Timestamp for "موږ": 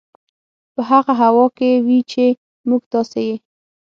2.67-2.81